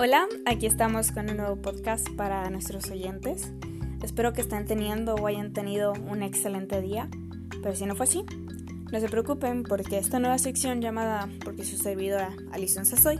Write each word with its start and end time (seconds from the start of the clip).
Hola, 0.00 0.28
aquí 0.46 0.66
estamos 0.66 1.10
con 1.10 1.28
un 1.28 1.38
nuevo 1.38 1.56
podcast 1.56 2.08
para 2.10 2.48
nuestros 2.50 2.88
oyentes. 2.88 3.52
Espero 4.00 4.32
que 4.32 4.42
estén 4.42 4.64
teniendo 4.64 5.16
o 5.16 5.26
hayan 5.26 5.52
tenido 5.52 5.92
un 5.92 6.22
excelente 6.22 6.80
día, 6.80 7.08
pero 7.64 7.74
si 7.74 7.84
no 7.84 7.96
fue 7.96 8.04
así, 8.04 8.24
no 8.92 9.00
se 9.00 9.08
preocupen 9.08 9.64
porque 9.64 9.98
esta 9.98 10.20
nueva 10.20 10.38
sección 10.38 10.80
llamada 10.80 11.28
Porque 11.44 11.64
su 11.64 11.76
servidora 11.78 12.30
Alison 12.52 12.86
Sasoy 12.86 13.18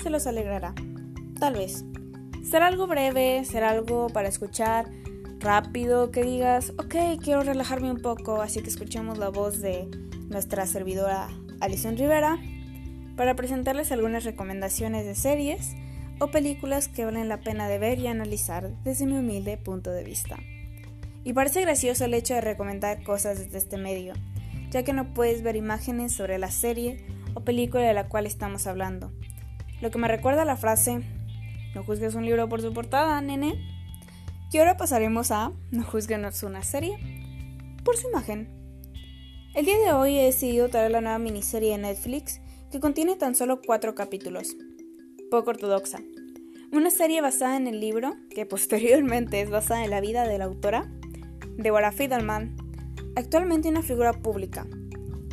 se 0.00 0.10
los 0.10 0.28
alegrará. 0.28 0.76
Tal 1.40 1.54
vez. 1.54 1.84
Será 2.48 2.68
algo 2.68 2.86
breve, 2.86 3.44
será 3.44 3.70
algo 3.70 4.06
para 4.06 4.28
escuchar 4.28 4.86
rápido, 5.40 6.12
que 6.12 6.22
digas, 6.22 6.72
ok, 6.78 7.20
quiero 7.20 7.42
relajarme 7.42 7.90
un 7.90 8.00
poco, 8.00 8.40
así 8.42 8.62
que 8.62 8.70
escuchemos 8.70 9.18
la 9.18 9.30
voz 9.30 9.60
de 9.60 9.88
nuestra 10.28 10.66
servidora 10.66 11.26
Alison 11.58 11.96
Rivera 11.96 12.38
para 13.16 13.34
presentarles 13.34 13.90
algunas 13.90 14.22
recomendaciones 14.22 15.04
de 15.04 15.16
series 15.16 15.74
o 16.20 16.28
películas 16.30 16.88
que 16.88 17.04
valen 17.04 17.28
la 17.28 17.40
pena 17.40 17.68
de 17.68 17.78
ver 17.78 17.98
y 17.98 18.06
analizar 18.06 18.70
desde 18.84 19.06
mi 19.06 19.16
humilde 19.18 19.56
punto 19.56 19.90
de 19.90 20.04
vista. 20.04 20.38
Y 21.24 21.32
parece 21.32 21.60
gracioso 21.62 22.04
el 22.04 22.14
hecho 22.14 22.34
de 22.34 22.40
recomendar 22.40 23.02
cosas 23.02 23.38
desde 23.38 23.58
este 23.58 23.76
medio, 23.76 24.14
ya 24.70 24.82
que 24.82 24.92
no 24.92 25.14
puedes 25.14 25.42
ver 25.42 25.56
imágenes 25.56 26.12
sobre 26.12 26.38
la 26.38 26.50
serie 26.50 27.04
o 27.34 27.40
película 27.40 27.84
de 27.84 27.94
la 27.94 28.08
cual 28.08 28.26
estamos 28.26 28.66
hablando. 28.66 29.12
Lo 29.80 29.90
que 29.90 29.98
me 29.98 30.08
recuerda 30.08 30.44
la 30.44 30.56
frase, 30.56 31.00
no 31.74 31.84
juzgues 31.84 32.14
un 32.14 32.24
libro 32.24 32.48
por 32.48 32.60
su 32.60 32.72
portada, 32.72 33.20
nene. 33.20 33.54
Y 34.52 34.58
ahora 34.58 34.76
pasaremos 34.76 35.30
a 35.30 35.52
no 35.70 35.82
juzguenos 35.82 36.42
una 36.42 36.62
serie 36.62 36.96
por 37.84 37.96
su 37.96 38.08
imagen. 38.08 38.48
El 39.54 39.64
día 39.64 39.78
de 39.78 39.92
hoy 39.92 40.18
he 40.18 40.24
decidido 40.24 40.68
traer 40.68 40.90
la 40.90 41.00
nueva 41.00 41.18
miniserie 41.18 41.72
de 41.72 41.78
Netflix 41.78 42.40
que 42.70 42.80
contiene 42.80 43.16
tan 43.16 43.34
solo 43.34 43.60
cuatro 43.60 43.94
capítulos. 43.94 44.56
Poco 45.32 45.48
ortodoxa. 45.48 45.98
Una 46.72 46.90
serie 46.90 47.22
basada 47.22 47.56
en 47.56 47.66
el 47.66 47.80
libro, 47.80 48.16
que 48.28 48.44
posteriormente 48.44 49.40
es 49.40 49.48
basada 49.48 49.82
en 49.82 49.88
la 49.88 50.02
vida 50.02 50.28
de 50.28 50.36
la 50.36 50.44
autora, 50.44 50.92
Deborah 51.56 51.90
Fidelman, 51.90 52.54
actualmente 53.16 53.70
una 53.70 53.80
figura 53.80 54.12
pública. 54.12 54.66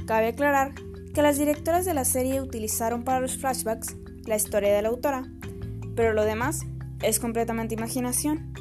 Cabe 0.07 0.27
aclarar 0.27 0.73
que 1.13 1.21
las 1.21 1.37
directoras 1.37 1.83
de 1.83 1.93
la 1.93 2.05
serie 2.05 2.39
utilizaron 2.39 3.03
para 3.03 3.19
los 3.19 3.35
flashbacks 3.35 3.97
la 4.25 4.37
historia 4.37 4.73
de 4.73 4.81
la 4.81 4.87
autora, 4.87 5.25
pero 5.97 6.13
lo 6.13 6.23
demás 6.23 6.61
es 7.01 7.19
completamente 7.19 7.75
imaginación, 7.75 8.53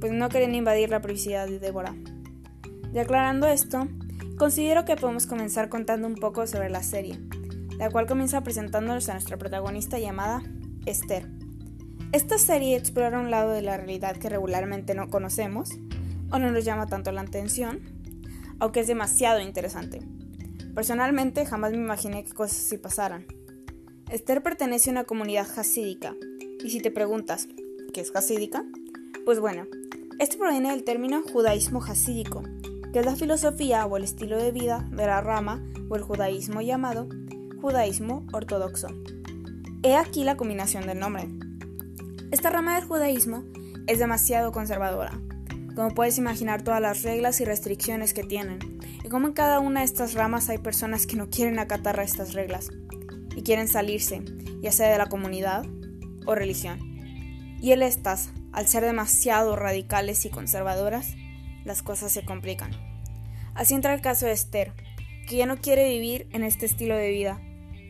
pues 0.00 0.12
no 0.12 0.30
querían 0.30 0.54
invadir 0.54 0.88
la 0.88 1.02
privacidad 1.02 1.46
de 1.46 1.58
Deborah. 1.58 1.94
Y 2.94 2.98
aclarando 2.98 3.48
esto, 3.48 3.86
considero 4.38 4.86
que 4.86 4.96
podemos 4.96 5.26
comenzar 5.26 5.68
contando 5.68 6.08
un 6.08 6.14
poco 6.14 6.46
sobre 6.46 6.70
la 6.70 6.82
serie, 6.82 7.20
la 7.76 7.90
cual 7.90 8.06
comienza 8.06 8.40
presentándonos 8.40 9.10
a 9.10 9.12
nuestra 9.12 9.36
protagonista 9.36 9.98
llamada 9.98 10.40
Esther. 10.86 11.28
Esta 12.12 12.38
serie 12.38 12.76
explora 12.76 13.18
un 13.18 13.30
lado 13.30 13.50
de 13.50 13.62
la 13.62 13.76
realidad 13.76 14.16
que 14.16 14.28
regularmente 14.28 14.94
no 14.94 15.10
conocemos 15.10 15.70
o 16.30 16.38
no 16.38 16.50
nos 16.50 16.64
llama 16.64 16.86
tanto 16.86 17.12
la 17.12 17.20
atención, 17.20 17.80
aunque 18.58 18.80
es 18.80 18.86
demasiado 18.86 19.40
interesante. 19.40 20.00
Personalmente 20.74 21.44
jamás 21.44 21.72
me 21.72 21.78
imaginé 21.78 22.24
que 22.24 22.32
cosas 22.32 22.58
así 22.58 22.78
pasaran. 22.78 23.26
Esther 24.10 24.42
pertenece 24.42 24.90
a 24.90 24.92
una 24.92 25.04
comunidad 25.04 25.46
hasídica, 25.58 26.14
y 26.64 26.70
si 26.70 26.80
te 26.80 26.90
preguntas, 26.90 27.48
¿qué 27.92 28.00
es 28.00 28.14
hasídica? 28.14 28.64
Pues 29.24 29.40
bueno, 29.40 29.66
esto 30.18 30.38
proviene 30.38 30.70
del 30.70 30.84
término 30.84 31.22
judaísmo 31.22 31.82
hasídico, 31.82 32.42
que 32.92 33.00
es 33.00 33.04
la 33.04 33.16
filosofía 33.16 33.84
o 33.86 33.96
el 33.96 34.04
estilo 34.04 34.36
de 34.36 34.52
vida 34.52 34.88
de 34.90 35.06
la 35.06 35.20
rama 35.20 35.62
o 35.88 35.96
el 35.96 36.02
judaísmo 36.02 36.62
llamado 36.62 37.08
judaísmo 37.60 38.24
ortodoxo. 38.32 38.88
He 39.86 39.94
aquí 39.94 40.24
la 40.24 40.36
combinación 40.36 40.84
del 40.88 40.98
nombre. 40.98 41.28
Esta 42.32 42.50
rama 42.50 42.74
del 42.74 42.88
judaísmo 42.88 43.44
es 43.86 44.00
demasiado 44.00 44.50
conservadora, 44.50 45.12
como 45.76 45.94
puedes 45.94 46.18
imaginar 46.18 46.62
todas 46.62 46.80
las 46.80 47.04
reglas 47.04 47.40
y 47.40 47.44
restricciones 47.44 48.12
que 48.12 48.24
tienen, 48.24 48.80
y 49.04 49.08
como 49.08 49.28
en 49.28 49.32
cada 49.32 49.60
una 49.60 49.78
de 49.78 49.86
estas 49.86 50.14
ramas 50.14 50.48
hay 50.48 50.58
personas 50.58 51.06
que 51.06 51.14
no 51.14 51.30
quieren 51.30 51.60
acatar 51.60 52.00
a 52.00 52.02
estas 52.02 52.34
reglas 52.34 52.68
y 53.36 53.44
quieren 53.44 53.68
salirse, 53.68 54.24
ya 54.60 54.72
sea 54.72 54.90
de 54.90 54.98
la 54.98 55.06
comunidad 55.06 55.64
o 56.26 56.34
religión. 56.34 56.80
Y 57.62 57.70
en 57.70 57.82
estas, 57.82 58.30
al 58.50 58.66
ser 58.66 58.82
demasiado 58.82 59.54
radicales 59.54 60.24
y 60.24 60.30
conservadoras, 60.30 61.14
las 61.64 61.84
cosas 61.84 62.10
se 62.10 62.24
complican. 62.24 62.72
Así 63.54 63.74
entra 63.74 63.94
el 63.94 64.00
caso 64.00 64.26
de 64.26 64.32
Esther, 64.32 64.72
que 65.28 65.36
ya 65.36 65.46
no 65.46 65.58
quiere 65.58 65.88
vivir 65.88 66.26
en 66.32 66.42
este 66.42 66.66
estilo 66.66 66.96
de 66.96 67.10
vida 67.12 67.40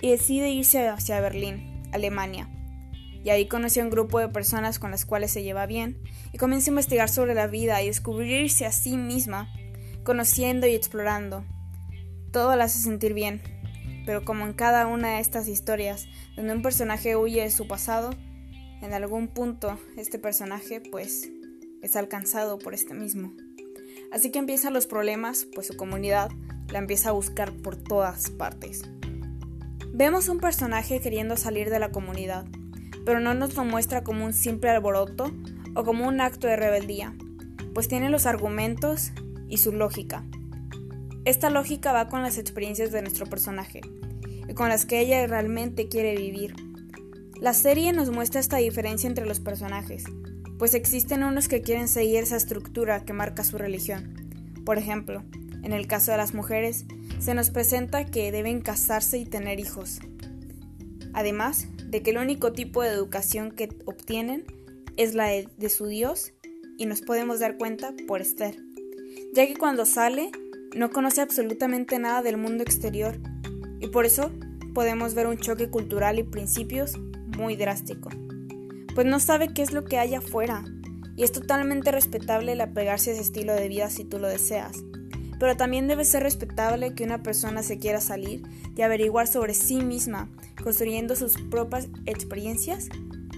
y 0.03 0.11
decide 0.11 0.51
irse 0.51 0.87
hacia 0.89 1.23
Berlín, 1.23 1.76
Alemania. 1.97 2.49
Y 3.25 3.31
ahí 3.31 3.49
conoce 3.49 3.81
a 3.81 3.85
un 3.85 3.91
grupo 3.91 4.21
de 4.21 4.29
personas 4.29 4.79
con 4.79 4.93
las 4.93 5.05
cuales 5.05 5.33
se 5.33 5.43
lleva 5.43 5.67
bien 5.67 5.99
y 6.33 6.39
comienza 6.39 6.71
a 6.71 6.73
investigar 6.73 7.09
sobre 7.09 7.35
la 7.35 7.49
vida 7.49 7.83
y 7.83 7.89
descubrirse 7.89 8.67
a 8.67 8.73
sí 8.73 8.97
misma, 8.97 9.53
conociendo 10.05 10.67
y 10.69 10.75
explorando. 10.75 11.45
Todo 12.31 12.55
la 12.55 12.65
hace 12.65 12.79
sentir 12.79 13.15
bien, 13.15 13.43
pero 14.07 14.25
como 14.25 14.47
en 14.47 14.53
cada 14.53 14.87
una 14.87 15.17
de 15.17 15.21
estas 15.21 15.49
historias 15.49 16.07
donde 16.37 16.55
un 16.55 16.63
personaje 16.63 17.17
huye 17.17 17.43
de 17.43 17.51
su 17.51 17.67
pasado, 17.67 18.11
en 18.81 18.93
algún 18.93 19.29
punto 19.29 19.79
este 19.97 20.19
personaje 20.19 20.81
pues 20.81 21.29
es 21.83 21.97
alcanzado 21.97 22.59
por 22.59 22.75
este 22.75 22.95
mismo. 22.95 23.33
Así 24.13 24.31
que 24.31 24.39
empiezan 24.39 24.73
los 24.73 24.87
problemas, 24.87 25.47
pues 25.53 25.67
su 25.67 25.77
comunidad 25.77 26.31
la 26.69 26.79
empieza 26.79 27.11
a 27.11 27.13
buscar 27.13 27.53
por 27.53 27.77
todas 27.77 28.31
partes. 28.31 28.83
Vemos 29.99 30.29
un 30.29 30.41
personaje 30.41 31.01
queriendo 31.01 31.39
salir 31.39 31.71
de 31.71 31.79
la 31.79 31.91
comunidad, 31.91 32.45
pero 33.07 33.19
no 33.19 33.33
nos 33.33 33.57
lo 33.57 33.65
muestra 33.65 34.05
como 34.05 34.27
un 34.27 34.35
simple 34.35 34.69
alboroto 34.69 35.33
o 35.75 35.85
como 35.85 36.07
un 36.07 36.21
acto 36.21 36.47
de 36.47 36.57
rebeldía, 36.57 37.17
pues 37.73 37.89
tiene 37.89 38.11
los 38.11 38.27
argumentos 38.27 39.13
y 39.49 39.57
su 39.57 39.73
lógica. 39.73 40.23
Esta 41.25 41.49
lógica 41.49 41.95
va 41.95 42.11
con 42.11 42.21
las 42.21 42.37
experiencias 42.37 42.93
de 42.93 43.01
nuestro 43.01 43.25
personaje 43.25 43.81
y 44.47 44.53
con 44.53 44.69
las 44.69 44.85
que 44.85 45.01
ella 45.01 45.27
realmente 45.27 45.89
quiere 45.89 46.15
vivir. 46.15 46.55
La 47.41 47.55
serie 47.55 47.95
nos 47.95 48.11
muestra 48.11 48.39
esta 48.39 48.59
diferencia 48.59 49.09
entre 49.09 49.25
los 49.25 49.41
personajes, 49.41 50.05
pues 50.59 50.75
existen 50.75 51.25
unos 51.25 51.49
que 51.49 51.63
quieren 51.63 51.89
seguir 51.89 52.23
esa 52.23 52.37
estructura 52.37 53.07
que 53.07 53.15
marca 53.15 53.45
su 53.45 53.57
religión. 53.57 54.29
Por 54.67 54.77
ejemplo, 54.77 55.25
en 55.63 55.73
el 55.73 55.87
caso 55.87 56.11
de 56.11 56.19
las 56.19 56.35
mujeres, 56.35 56.85
se 57.19 57.35
nos 57.35 57.51
presenta 57.51 58.05
que 58.05 58.31
deben 58.31 58.61
casarse 58.61 59.19
y 59.19 59.25
tener 59.25 59.59
hijos. 59.59 60.01
Además 61.13 61.67
de 61.87 62.03
que 62.03 62.11
el 62.11 62.19
único 62.19 62.53
tipo 62.53 62.83
de 62.83 62.91
educación 62.91 63.51
que 63.51 63.69
obtienen 63.87 64.45
es 64.97 65.15
la 65.15 65.27
de, 65.27 65.69
su 65.69 65.87
Dios 65.87 66.33
y 66.79 66.87
nos 66.87 67.01
podemos 67.01 67.41
dar 67.41 67.57
cuenta 67.57 67.95
por 68.07 68.21
Esther, 68.21 68.57
ya 69.35 69.47
que 69.47 69.57
cuando 69.57 69.87
sale 69.87 70.31
no 70.75 70.91
conoce 70.91 71.21
absolutamente 71.21 71.99
nada 71.99 72.23
del 72.23 72.37
mundo 72.37 72.63
exterior 72.63 73.19
y 73.81 73.89
por 73.89 74.05
eso 74.05 74.31
podemos 74.75 75.15
ver 75.15 75.27
un 75.27 75.39
choque 75.39 75.71
cultural 75.71 76.19
y 76.19 76.23
principios 76.23 76.99
muy 77.37 77.57
drástico, 77.57 78.11
pues 78.95 79.07
no 79.07 79.21
sabe 79.21 79.55
qué 79.55 79.63
es 79.63 79.73
lo 79.73 79.85
que 79.85 79.99
hay 79.99 80.15
afuera 80.15 80.65
y 81.17 81.23
es 81.23 81.33
totalmente 81.33 81.93
respetable 81.93 82.53
el 82.53 82.61
apegarse 82.61 83.11
a 83.11 83.13
ese 83.15 83.23
estilo 83.23 83.55
de 83.55 83.69
vida 83.69 83.89
si 83.89 84.05
tú 84.05 84.19
lo 84.19 84.29
deseas 84.29 84.77
pero 85.39 85.57
también 85.57 85.87
debe 85.87 86.05
ser 86.05 86.23
respetable 86.23 86.95
que 86.95 87.05
una 87.05 87.23
persona 87.23 87.63
se 87.63 87.79
quiera 87.79 88.01
salir 88.01 88.43
y 88.75 88.83
averiguar 88.83 89.27
sobre 89.27 89.55
sí 89.55 89.77
misma, 89.77 90.31
construyendo 90.63 91.17
sus 91.17 91.41
propias 91.51 91.89
experiencias 92.07 92.89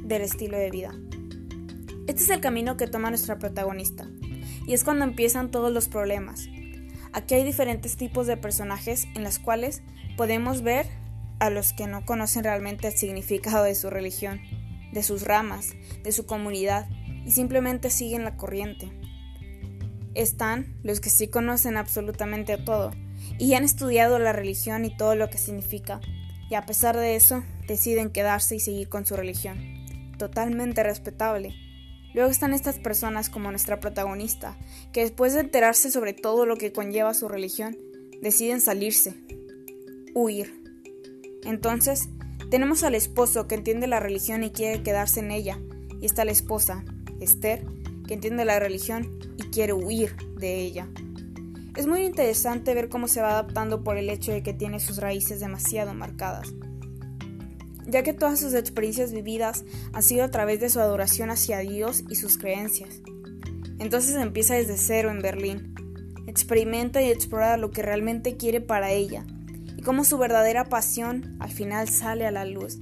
del 0.03 0.23
estilo 0.23 0.57
de 0.57 0.71
vida. 0.71 0.95
Este 2.07 2.23
es 2.23 2.31
el 2.31 2.41
camino 2.41 2.77
que 2.77 2.87
toma 2.87 3.11
nuestra 3.11 3.39
protagonista, 3.39 4.09
y 4.67 4.75
es 4.75 4.85
cuando 4.85 5.05
empiezan 5.05 5.51
todos 5.51 5.73
los 5.73 5.89
problemas. 5.89 6.49
Aquí 7.13 7.35
hay 7.35 7.45
diferentes 7.45 7.97
tipos 7.97 8.27
de 8.27 8.37
personajes 8.37 9.07
en 9.15 9.25
los 9.25 9.39
cuales 9.39 9.83
podemos 10.17 10.63
ver 10.63 10.87
a 11.39 11.51
los 11.51 11.73
que 11.73 11.87
no 11.87 12.05
conocen 12.05 12.45
realmente 12.45 12.89
el 12.89 12.95
significado 12.95 13.65
de 13.65 13.75
su 13.75 13.91
religión, 13.91 14.41
de 14.93 15.03
sus 15.03 15.23
ramas, 15.23 15.75
de 16.03 16.13
su 16.13 16.27
comunidad, 16.27 16.89
y 17.25 17.31
simplemente 17.31 17.91
siguen 17.91 18.25
la 18.25 18.37
corriente 18.37 18.91
están 20.15 20.77
los 20.83 21.01
que 21.01 21.11
sí 21.11 21.29
conocen 21.29 21.77
absolutamente 21.77 22.57
todo 22.59 22.93
y 23.39 23.55
han 23.55 23.65
estudiado 23.65 24.19
la 24.19 24.33
religión 24.33 24.85
y 24.85 24.97
todo 24.97 25.15
lo 25.15 25.31
que 25.31 25.39
significa, 25.39 26.01
y 26.51 26.55
a 26.55 26.67
pesar 26.67 26.97
de 26.97 27.17
eso 27.17 27.45
deciden 27.67 28.11
quedarse 28.11 28.57
y 28.57 28.61
seguir 28.61 28.89
con 28.89 29.07
su 29.07 29.17
religión. 29.17 29.59
Totalmente 30.19 30.83
respetable. 30.83 31.55
Luego 32.15 32.31
están 32.31 32.55
estas 32.55 32.79
personas 32.79 33.29
como 33.29 33.51
nuestra 33.51 33.81
protagonista, 33.81 34.57
que 34.93 35.03
después 35.03 35.35
de 35.35 35.41
enterarse 35.41 35.91
sobre 35.91 36.15
todo 36.15 36.47
lo 36.47 36.57
que 36.57 36.73
conlleva 36.73 37.15
su 37.15 37.29
religión, 37.29 37.77
deciden 38.23 38.61
salirse, 38.61 39.15
huir. 40.15 40.63
Entonces, 41.45 42.09
tenemos 42.51 42.83
al 42.83 42.95
esposo 42.95 43.47
que 43.47 43.57
entiende 43.57 43.87
la 43.87 44.01
religión 44.01 44.43
y 44.43 44.51
quiere 44.51 44.83
quedarse 44.83 45.21
en 45.21 45.31
ella, 45.31 45.61
y 46.01 46.07
está 46.07 46.25
la 46.25 46.33
esposa, 46.33 46.85
Esther, 47.21 47.65
que 48.09 48.15
entiende 48.15 48.45
la 48.45 48.59
religión 48.59 49.21
y 49.37 49.45
quiere 49.45 49.75
huir 49.75 50.17
de 50.37 50.57
ella. 50.57 50.89
Es 51.77 51.87
muy 51.87 52.01
interesante 52.01 52.75
ver 52.75 52.89
cómo 52.89 53.07
se 53.07 53.21
va 53.21 53.31
adaptando 53.31 53.85
por 53.85 53.97
el 53.99 54.11
hecho 54.11 54.33
de 54.33 54.43
que 54.43 54.53
tiene 54.53 54.81
sus 54.81 54.97
raíces 54.97 55.39
demasiado 55.39 55.95
marcadas. 55.95 56.53
ya 57.91 58.03
que 58.03 58.13
todas 58.13 58.39
sus 58.39 58.53
experiencias 58.53 59.13
vividas 59.13 59.65
han 59.95 60.03
sido 60.03 60.23
a 60.23 60.31
través 60.31 60.61
de 60.61 60.69
su 60.69 60.79
adoración 60.79 61.31
hacia 61.31 61.61
Dios 61.61 62.05
y 62.11 62.17
sus 62.17 62.37
creencias. 62.37 63.01
Entonces 63.79 64.17
empieza 64.17 64.57
desde 64.57 64.77
cero 64.77 65.11
en 65.11 65.23
Berlín. 65.23 65.75
Experimenta 66.27 67.01
y 67.01 67.11
explora 67.11 67.57
lo 67.57 67.71
que 67.71 67.81
realmente 67.81 68.37
quiere 68.37 68.61
para 68.61 68.91
ella 68.91 69.25
y 69.75 69.81
cómo 69.81 70.05
su 70.05 70.19
verdadera 70.19 70.69
pasión 70.69 71.39
al 71.41 71.51
final 71.51 71.89
sale 71.89 72.27
a 72.27 72.31
la 72.31 72.45
luz. 72.45 72.79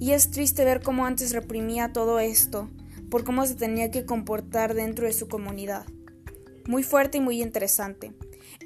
Y 0.00 0.12
es 0.12 0.32
triste 0.32 0.64
ver 0.64 0.82
cómo 0.82 1.06
antes 1.06 1.32
reprimía 1.32 1.92
todo 1.92 2.18
esto 2.18 2.68
por 3.14 3.22
cómo 3.22 3.46
se 3.46 3.54
tenía 3.54 3.92
que 3.92 4.04
comportar 4.04 4.74
dentro 4.74 5.06
de 5.06 5.12
su 5.12 5.28
comunidad. 5.28 5.86
Muy 6.66 6.82
fuerte 6.82 7.18
y 7.18 7.20
muy 7.20 7.42
interesante. 7.42 8.12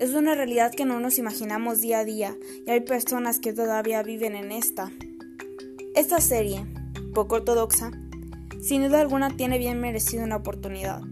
Es 0.01 0.15
una 0.15 0.35
realidad 0.35 0.73
que 0.75 0.87
no 0.87 1.01
nos 1.01 1.19
imaginamos 1.19 1.83
día 1.83 1.99
a 1.99 2.05
día 2.07 2.35
y 2.67 2.71
hay 2.71 2.81
personas 2.81 3.41
que 3.41 3.53
todavía 3.53 4.03
viven 4.03 4.35
en 4.35 4.51
esta. 4.51 4.91
Esta 5.95 6.19
serie, 6.23 6.65
poco 7.13 7.35
ortodoxa, 7.35 7.91
sin 8.63 8.85
duda 8.85 9.03
alguna 9.03 9.37
tiene 9.37 9.59
bien 9.59 9.83
merecido 9.83 10.25
una 10.25 10.37
oportunidad. 10.37 11.03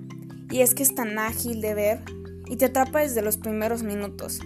Y 0.51 0.63
es 0.63 0.75
que 0.75 0.83
es 0.83 0.95
tan 0.95 1.19
ágil 1.19 1.61
de 1.61 1.75
ver 1.75 2.01
y 2.47 2.57
te 2.57 2.65
atrapa 2.65 3.01
desde 3.01 3.21
los 3.21 3.37
primeros 3.37 3.83
minutos. 3.83 4.41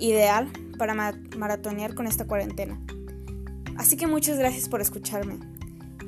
Ideal 0.00 0.50
para 0.78 0.94
maratonear 1.36 1.94
con 1.94 2.08
esta 2.08 2.26
cuarentena. 2.26 2.76
Así 3.76 3.96
que 3.96 4.08
muchas 4.08 4.36
gracias 4.36 4.68
por 4.68 4.80
escucharme. 4.80 5.38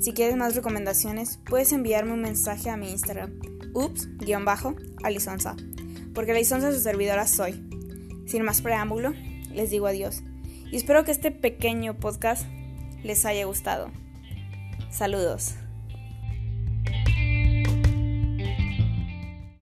Si 0.01 0.13
quieres 0.13 0.37
más 0.37 0.55
recomendaciones, 0.55 1.39
puedes 1.49 1.73
enviarme 1.73 2.13
un 2.13 2.21
mensaje 2.21 2.71
a 2.71 2.77
mi 2.77 2.91
Instagram, 2.91 3.41
ups-alisonza, 3.75 5.57
porque 6.15 6.33
la 6.33 6.39
Alisonza 6.39 6.73
su 6.73 6.81
servidora 6.81 7.27
soy. 7.27 7.53
Sin 8.27 8.43
más 8.43 8.61
preámbulo, 8.61 9.13
les 9.53 9.71
digo 9.71 9.87
adiós 9.87 10.23
y 10.71 10.77
espero 10.77 11.05
que 11.05 11.13
este 11.13 11.31
pequeño 11.31 11.95
podcast 11.99 12.47
les 13.03 13.25
haya 13.25 13.45
gustado. 13.47 13.91
Saludos. 14.91 15.55